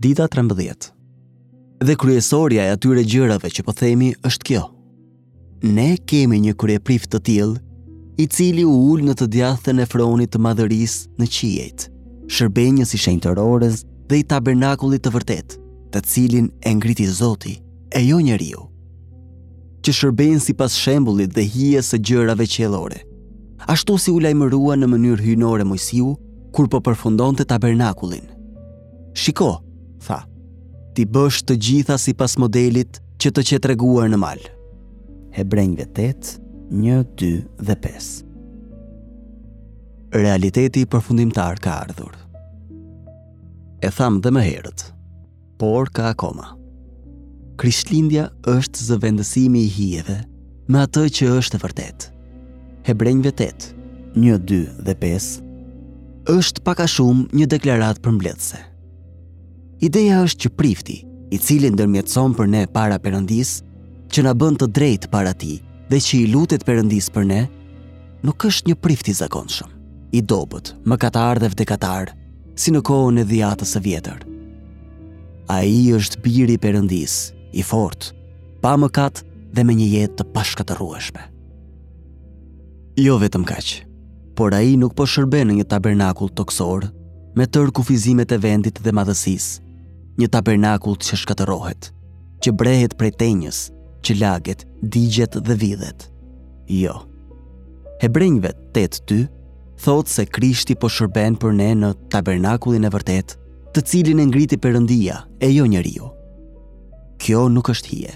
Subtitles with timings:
[0.00, 0.94] dita 13.
[1.86, 4.62] Dhe kryesorja e atyre gjërave që po themi është kjo.
[5.76, 7.60] Ne kemi një kryeprift të tillë,
[8.20, 11.86] i cili u ul në të djathtën e fronit të madhërisë në qiejt,
[12.32, 15.54] shërbënjës i shenjtërorës dhe i tabernakullit të vërtet,
[15.92, 17.58] të cilin e ngriti Zoti,
[17.96, 18.64] e jo njeriu
[19.80, 22.98] që shërbejnë si pas shembulit dhe hije së gjërave qelore.
[23.72, 26.10] Ashtu si u lajmërua në mënyrë hynore mojësiu,
[26.52, 28.26] kur po përfundon të tabernakullin.
[29.16, 29.54] Shiko,
[30.06, 30.18] tha,
[30.94, 34.50] ti bësh të gjitha si pas modelit që të qetë reguar në malë.
[35.36, 36.36] Hebrejnë 8,
[36.74, 37.34] 1, 2
[37.68, 38.14] dhe 5
[40.16, 42.16] Realiteti përfundimtar ka ardhur.
[43.80, 44.88] E tham dhe më herët,
[45.60, 46.50] por ka akoma.
[47.60, 50.16] Krishtlindja është zëvendësimi i hijeve
[50.70, 52.08] me atë që është e vërtet.
[52.88, 53.68] Hebrejnë 8,
[54.18, 55.30] 1, 2 dhe 5
[56.30, 58.58] është paka shumë një deklarat për mbletëse.
[59.80, 60.94] Ideja është që prifti,
[61.32, 63.54] i cili ndërmjetëson për ne para përëndis,
[64.12, 65.54] që në bënd të drejt para ti
[65.88, 67.38] dhe që i lutet përëndis për ne,
[68.20, 69.70] nuk është një prifti zakonshëm,
[70.12, 72.12] i dobut, më katar dhe vdekatar,
[72.60, 74.20] si në kohën e dhjatës e vjetër.
[75.56, 77.14] A i është biri përëndis,
[77.56, 78.10] i fort,
[78.60, 79.24] pa më katë
[79.56, 81.24] dhe me një jetë të pashkatërueshme.
[83.00, 83.80] Jo vetëm kaqë,
[84.36, 86.90] por a i nuk po shërben në një tabernakull toksor,
[87.32, 89.69] me tërë kufizimet e vendit dhe madhësisë,
[90.20, 91.90] një tabernakull që shkaterohet,
[92.44, 93.64] që brehet prej tenjës,
[94.04, 96.06] që laget, digjet dhe vidhet.
[96.70, 96.98] Jo.
[98.00, 99.18] Hebrejnjve të të
[99.84, 103.36] thotë se krishti po shërben për ne në tabernakullin e vërtet,
[103.72, 106.10] të cilin e ngriti përëndia e jo njeriu.
[107.20, 108.12] Kjo nuk është hije.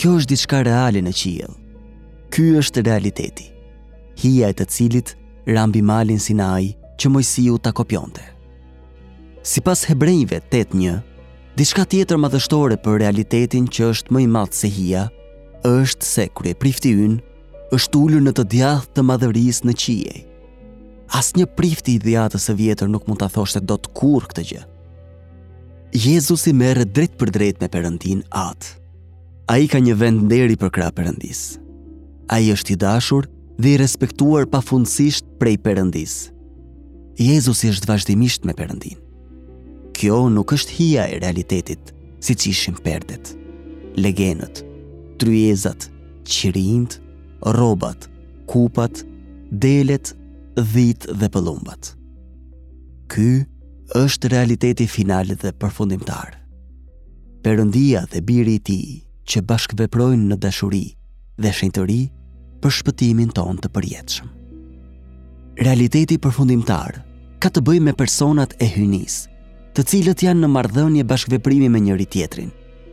[0.00, 1.54] Kjo është diçka reale në qiell.
[2.32, 3.46] Ky është realiteti.
[4.20, 5.14] Hija e të cilit
[5.48, 8.24] rambi malin sinaj që mojësiu të kopionte.
[9.44, 10.94] Si pas hebrejnjve të të një,
[11.58, 15.06] Dishka tjetër madhështore për realitetin që është më i matë se hia,
[15.66, 17.16] është se kërë e prifti unë,
[17.74, 20.20] është ulur në të djathë të madhëris në qiej.
[21.18, 24.28] As një prifti i djathës e vjetër nuk mund të thoshte e do të kur
[24.30, 24.60] këtë gjë.
[25.90, 28.76] Jezus i drejt për drejt me përëndin atë.
[29.50, 31.56] A i ka një vend nderi për kra përëndis.
[32.30, 33.26] A i është i dashur
[33.58, 36.28] dhe i respektuar pafundësisht prej përëndis.
[37.18, 38.99] Jezus i është vazhdimisht me Perëndin
[40.00, 41.90] kjo nuk është hija e realitetit,
[42.24, 43.34] si që ishim perdet.
[44.00, 44.62] Legenët,
[45.20, 45.88] tryezat,
[46.24, 46.94] qirind,
[47.58, 48.06] robat,
[48.48, 49.02] kupat,
[49.60, 50.14] delet,
[50.72, 51.90] dhit dhe pëllumbat.
[53.12, 53.28] Ky
[54.04, 56.36] është realiteti final dhe përfundimtar.
[57.44, 60.84] Perëndia dhe biri i ti, tij që bashkëveprojnë në dashuri
[61.40, 62.00] dhe shenjtëri
[62.62, 64.30] për shpëtimin tonë të përjetshëm.
[65.66, 66.98] Realiteti përfundimtar
[67.42, 69.28] ka të bëjë me personat e hynisë
[69.78, 72.50] të cilët janë në mardhënje bashkveprimi me njëri tjetrin,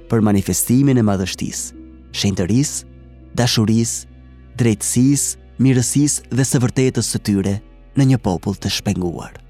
[0.10, 1.72] për manifestimin e madhështis,
[2.14, 2.84] shenteris,
[3.36, 3.98] dashuris,
[4.58, 7.58] drejtsis, mirësis dhe së vërtetës së tyre
[7.98, 9.47] në një popull të shpenguar.